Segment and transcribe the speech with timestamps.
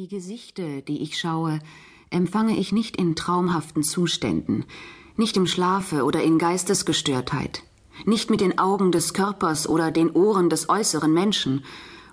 [0.00, 1.58] Die Gesichte, die ich schaue,
[2.08, 4.64] empfange ich nicht in traumhaften Zuständen,
[5.18, 7.64] nicht im Schlafe oder in Geistesgestörtheit,
[8.06, 11.66] nicht mit den Augen des Körpers oder den Ohren des äußeren Menschen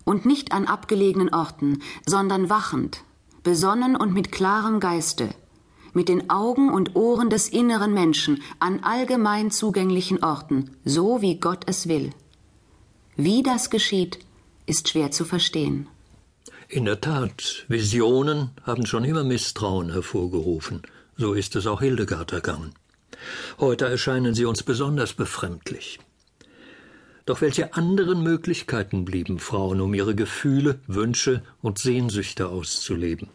[0.04, 3.06] und nicht an abgelegenen Orten, sondern wachend,
[3.44, 5.30] besonnen und mit klarem Geiste,
[5.94, 11.64] mit den Augen und Ohren des inneren Menschen an allgemein zugänglichen Orten, so wie Gott
[11.68, 12.10] es will.
[13.16, 14.20] Wie das geschieht,
[14.66, 15.88] ist schwer zu verstehen.
[16.70, 20.82] In der Tat, Visionen haben schon immer Misstrauen hervorgerufen.
[21.16, 22.74] So ist es auch Hildegard ergangen.
[23.58, 25.98] Heute erscheinen sie uns besonders befremdlich.
[27.26, 33.30] Doch welche anderen Möglichkeiten blieben Frauen, um ihre Gefühle, Wünsche und Sehnsüchte auszuleben?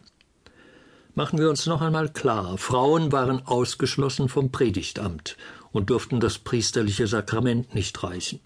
[1.15, 5.37] Machen wir uns noch einmal klar, Frauen waren ausgeschlossen vom Predigtamt
[5.71, 8.41] und durften das priesterliche Sakrament nicht reichen.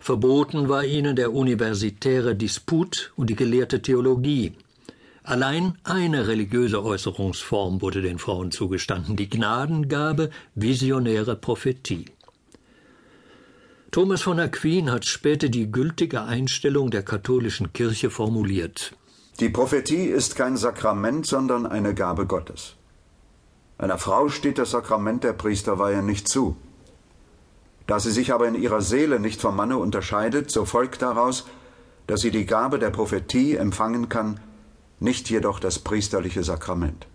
[0.00, 4.52] Verboten war ihnen der universitäre Disput und die gelehrte Theologie.
[5.22, 12.04] Allein eine religiöse Äußerungsform wurde den Frauen zugestanden, die Gnadengabe visionäre Prophetie.
[13.90, 18.92] Thomas von Aquin hat später die gültige Einstellung der katholischen Kirche formuliert.
[19.40, 22.74] Die Prophetie ist kein Sakrament, sondern eine Gabe Gottes.
[23.78, 26.56] Einer Frau steht das Sakrament der Priesterweihe nicht zu.
[27.86, 31.46] Da sie sich aber in ihrer Seele nicht vom Manne unterscheidet, so folgt daraus,
[32.06, 34.40] dass sie die Gabe der Prophetie empfangen kann,
[35.00, 37.06] nicht jedoch das priesterliche Sakrament.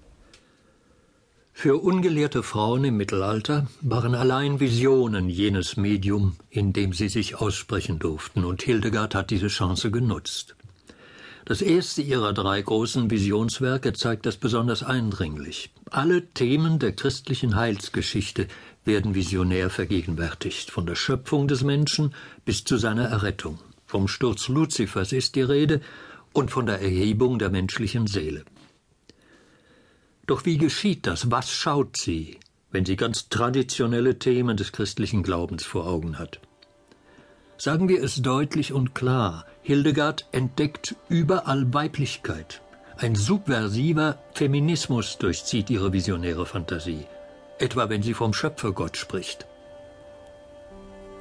[1.53, 7.99] Für ungelehrte Frauen im Mittelalter waren allein Visionen jenes Medium, in dem sie sich aussprechen
[7.99, 10.55] durften, und Hildegard hat diese Chance genutzt.
[11.49, 15.71] Das erste ihrer drei großen Visionswerke zeigt das besonders eindringlich.
[15.89, 18.47] Alle Themen der christlichen Heilsgeschichte
[18.85, 22.13] werden visionär vergegenwärtigt, von der Schöpfung des Menschen
[22.45, 23.57] bis zu seiner Errettung.
[23.87, 25.81] Vom Sturz Luzifers ist die Rede
[26.33, 28.45] und von der Erhebung der menschlichen Seele.
[30.27, 31.31] Doch wie geschieht das?
[31.31, 32.37] Was schaut sie,
[32.69, 36.41] wenn sie ganz traditionelle Themen des christlichen Glaubens vor Augen hat?
[37.61, 42.61] Sagen wir es deutlich und klar, Hildegard entdeckt überall Weiblichkeit.
[42.95, 47.05] Ein subversiver Feminismus durchzieht ihre visionäre Fantasie,
[47.57, 49.45] etwa wenn sie vom Schöpfergott spricht.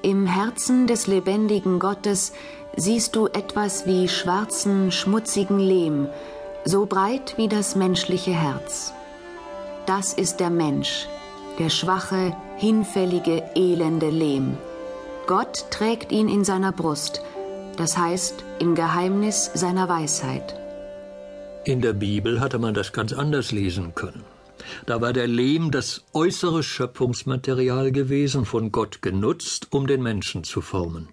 [0.02, 2.32] Im Herzen des lebendigen Gottes
[2.76, 6.06] siehst du etwas wie schwarzen, schmutzigen Lehm,
[6.64, 8.92] so breit wie das menschliche Herz.
[9.86, 11.08] Das ist der Mensch,
[11.58, 14.56] der schwache, hinfällige, elende Lehm.
[15.28, 17.20] Gott trägt ihn in seiner Brust,
[17.76, 20.54] das heißt im Geheimnis seiner Weisheit.
[21.66, 24.24] In der Bibel hatte man das ganz anders lesen können.
[24.86, 30.62] Da war der Lehm das äußere Schöpfungsmaterial gewesen, von Gott genutzt, um den Menschen zu
[30.62, 31.10] formen.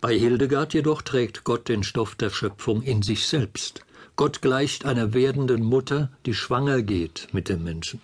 [0.00, 3.84] Bei Hildegard jedoch trägt Gott den Stoff der Schöpfung in sich selbst.
[4.16, 8.00] Gott gleicht einer werdenden Mutter, die schwanger geht mit dem Menschen.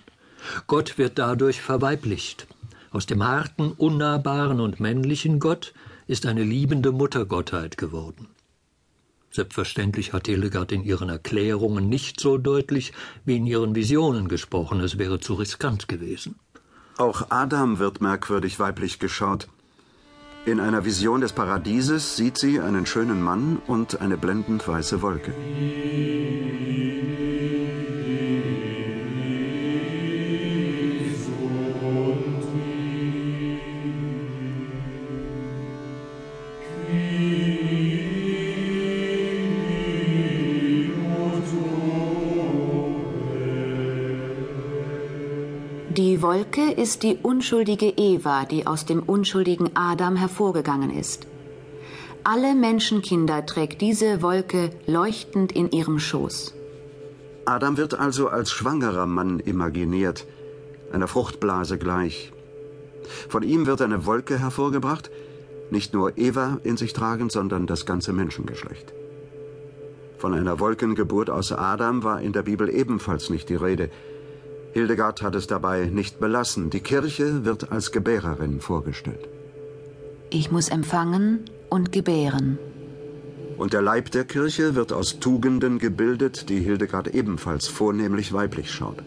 [0.66, 2.46] Gott wird dadurch verweiblicht.
[2.90, 5.72] Aus dem harten, unnahbaren und männlichen Gott
[6.08, 8.26] ist eine liebende Muttergottheit geworden.
[9.30, 12.92] Selbstverständlich hat Hildegard in ihren Erklärungen nicht so deutlich
[13.24, 16.34] wie in ihren Visionen gesprochen, es wäre zu riskant gewesen.
[16.96, 19.46] Auch Adam wird merkwürdig weiblich geschaut.
[20.44, 25.32] In einer Vision des Paradieses sieht sie einen schönen Mann und eine blendend weiße Wolke.
[46.50, 51.28] Wolke ist die unschuldige Eva, die aus dem unschuldigen Adam hervorgegangen ist.
[52.24, 56.52] Alle Menschenkinder trägt diese Wolke leuchtend in ihrem Schoß.
[57.44, 60.26] Adam wird also als schwangerer Mann imaginiert,
[60.92, 62.32] einer Fruchtblase gleich.
[63.28, 65.08] Von ihm wird eine Wolke hervorgebracht,
[65.70, 68.92] nicht nur Eva in sich tragend, sondern das ganze Menschengeschlecht.
[70.18, 73.88] Von einer Wolkengeburt aus Adam war in der Bibel ebenfalls nicht die Rede.
[74.72, 76.70] Hildegard hat es dabei nicht belassen.
[76.70, 79.28] Die Kirche wird als Gebärerin vorgestellt.
[80.30, 82.58] Ich muss empfangen und gebären.
[83.58, 89.02] Und der Leib der Kirche wird aus Tugenden gebildet, die Hildegard ebenfalls vornehmlich weiblich schaut.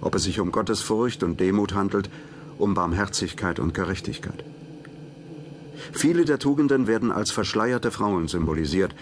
[0.00, 2.10] Ob es sich um Gottesfurcht und Demut handelt,
[2.58, 4.44] um Barmherzigkeit und Gerechtigkeit.
[5.92, 8.94] Viele der Tugenden werden als verschleierte Frauen symbolisiert.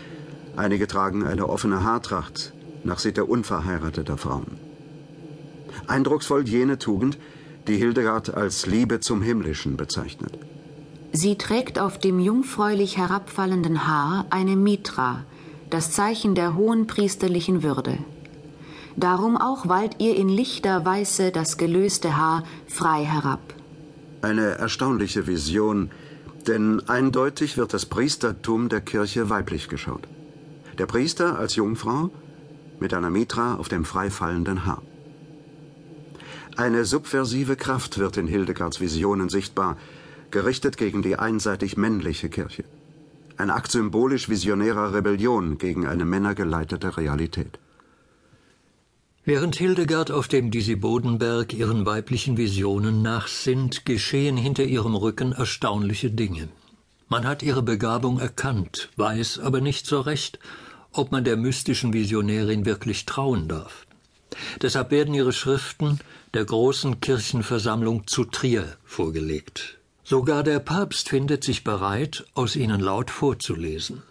[0.57, 2.53] Einige tragen eine offene Haartracht,
[2.85, 4.66] nach Sitte unverheirateter Frauen.
[5.87, 7.19] Eindrucksvoll jene Tugend,
[7.67, 10.39] die Hildegard als Liebe zum Himmlischen bezeichnet.
[11.13, 15.25] Sie trägt auf dem jungfräulich herabfallenden Haar eine Mitra,
[15.71, 17.99] das Zeichen der hohen priesterlichen Würde.
[18.97, 23.41] Darum auch wallt ihr in lichter Weiße das gelöste Haar frei herab.
[24.23, 25.91] Eine erstaunliche Vision,
[26.47, 30.07] denn eindeutig wird das Priestertum der Kirche weiblich geschaut.
[30.79, 32.11] Der Priester als Jungfrau
[32.81, 34.83] mit einer Mitra auf dem freifallenden Haar.
[36.57, 39.77] Eine subversive Kraft wird in Hildegards Visionen sichtbar,
[40.31, 42.65] gerichtet gegen die einseitig männliche Kirche.
[43.37, 47.59] Ein Akt symbolisch visionärer Rebellion gegen eine männergeleitete Realität.
[49.27, 56.49] Während Hildegard auf dem Disibodenberg ihren weiblichen Visionen nachsinnt, geschehen hinter ihrem Rücken erstaunliche Dinge.
[57.09, 60.39] Man hat ihre Begabung erkannt, weiß aber nicht so recht,
[60.93, 63.87] ob man der mystischen Visionärin wirklich trauen darf.
[64.63, 66.01] Deshalb werden ihre Schriften
[66.35, 69.79] der großen Kirchenversammlung zu Trier vorgelegt.
[70.05, 74.03] Sogar der Papst findet sich bereit, aus ihnen laut vorzulesen.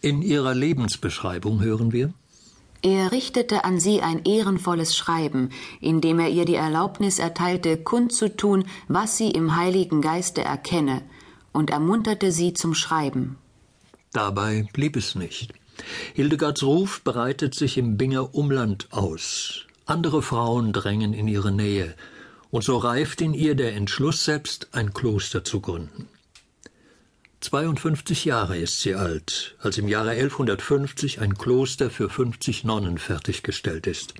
[0.00, 2.12] In ihrer Lebensbeschreibung hören wir
[2.82, 5.50] er richtete an sie ein ehrenvolles Schreiben,
[5.80, 11.02] in dem er ihr die Erlaubnis erteilte, kundzutun, was sie im Heiligen Geiste erkenne,
[11.52, 13.36] und ermunterte sie zum Schreiben.
[14.12, 15.52] Dabei blieb es nicht.
[16.14, 19.66] Hildegards Ruf breitet sich im Binger Umland aus.
[19.86, 21.94] Andere Frauen drängen in ihre Nähe,
[22.50, 26.08] und so reift in ihr der Entschluss, selbst ein Kloster zu gründen.
[27.40, 33.86] 52 Jahre ist sie alt, als im Jahre 1150 ein Kloster für 50 Nonnen fertiggestellt
[33.86, 34.14] ist.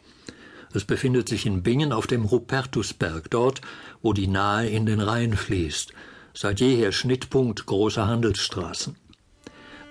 [0.73, 3.61] Es befindet sich in Bingen auf dem Rupertusberg, dort,
[4.01, 5.93] wo die Nahe in den Rhein fließt,
[6.33, 8.97] seit jeher Schnittpunkt großer Handelsstraßen.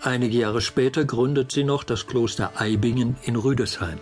[0.02, 4.00] Einige Jahre später gründet sie noch das Kloster Eibingen in Rüdesheim.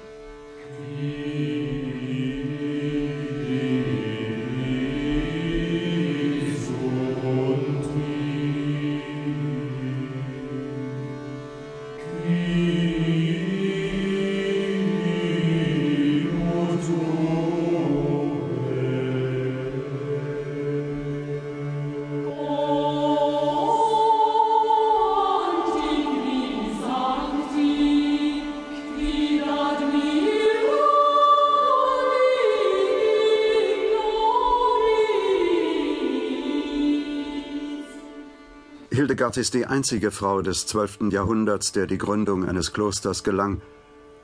[38.97, 41.11] Hildegard ist die einzige Frau des 12.
[41.11, 43.61] Jahrhunderts, der die Gründung eines Klosters gelang.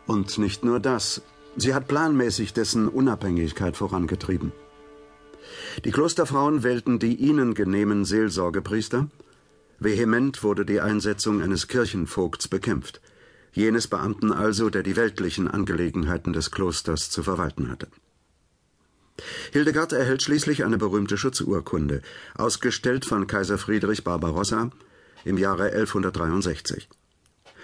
[0.08, 1.22] Und nicht nur das,
[1.56, 4.52] sie hat planmäßig dessen Unabhängigkeit vorangetrieben.
[5.86, 9.12] Die Klosterfrauen wählten die ihnen genehmen Seelsorgepriester.
[9.78, 13.00] Vehement wurde die Einsetzung eines Kirchenvogts bekämpft,
[13.52, 17.90] jenes Beamten also, der die weltlichen Angelegenheiten des Klosters zu verwalten hatte.
[19.52, 22.02] Hildegard erhält schließlich eine berühmte Schutzurkunde,
[22.36, 24.72] ausgestellt von Kaiser Friedrich Barbarossa
[25.24, 26.88] im Jahre 1163.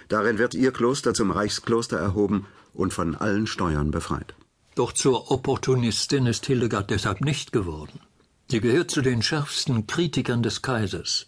[0.08, 4.34] Darin wird ihr Kloster zum Reichskloster erhoben und von allen Steuern befreit.
[4.76, 8.00] Doch zur Opportunistin ist Hildegard deshalb nicht geworden.
[8.50, 11.28] Sie gehört zu den schärfsten Kritikern des Kaisers,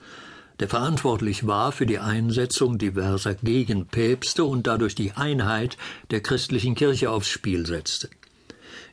[0.60, 5.78] der verantwortlich war für die Einsetzung diverser Gegenpäpste und dadurch die Einheit
[6.12, 8.10] der christlichen Kirche aufs Spiel setzte.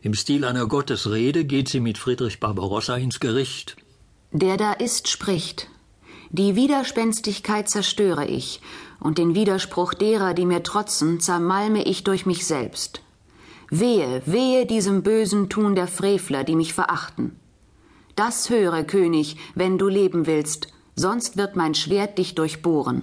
[0.00, 3.76] Im Stil einer Gottesrede geht sie mit Friedrich Barbarossa ins Gericht.
[4.30, 5.68] Der da ist, spricht.
[6.30, 8.60] Die Widerspenstigkeit zerstöre ich,
[9.00, 13.00] und den Widerspruch derer, die mir trotzen, zermalme ich durch mich selbst.
[13.70, 17.36] Wehe, wehe diesem bösen Tun der Frevler, die mich verachten.
[18.14, 23.02] Das höre, König, wenn du leben willst, sonst wird mein Schwert dich durchbohren.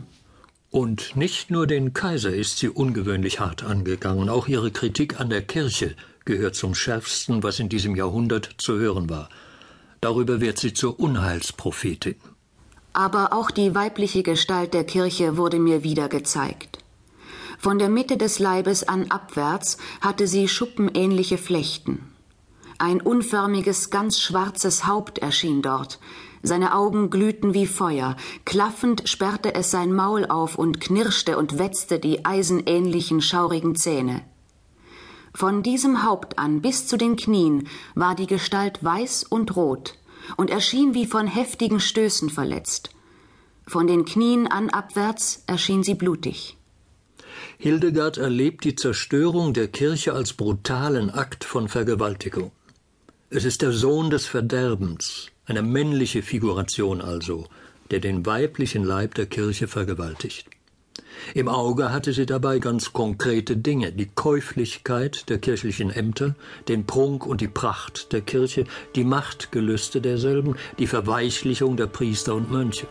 [0.70, 5.41] Und nicht nur den Kaiser ist sie ungewöhnlich hart angegangen, auch ihre Kritik an der
[5.41, 9.29] Kirche gehört zum schärfsten, was in diesem Jahrhundert zu hören war.
[10.01, 12.15] Darüber wird sie zur Unheilsprophetin.
[12.94, 16.79] Aber auch die weibliche Gestalt der Kirche wurde mir wieder gezeigt.
[17.60, 22.12] Von der Mitte des Leibes an abwärts hatte sie schuppenähnliche Flechten.
[22.77, 26.00] Ein unförmiges, ganz schwarzes Haupt erschien dort.
[26.44, 28.17] Seine Augen glühten wie Feuer.
[28.44, 34.22] Klaffend sperrte es sein Maul auf und knirschte und wetzte die eisenähnlichen, schaurigen Zähne.
[35.36, 39.96] Von diesem Haupt an bis zu den Knien war die Gestalt weiß und rot
[40.38, 42.92] und erschien wie von heftigen Stößen verletzt.
[43.68, 46.56] Von den Knien an abwärts erschien sie blutig.
[47.58, 52.51] Hildegard erlebt die Zerstörung der Kirche als brutalen Akt von Vergewaltigung.
[53.30, 57.46] Es ist der Sohn des Verderbens, eine männliche Figuration also,
[57.92, 60.54] der den weiblichen Leib der Kirche vergewaltigt.
[61.34, 66.36] Im Auge hatte sie dabei ganz konkrete Dinge, die Käuflichkeit der kirchlichen Ämter,
[66.67, 72.51] den Prunk und die Pracht der Kirche, die Machtgelüste derselben, die Verweichlichung der Priester und
[72.51, 72.88] Mönche.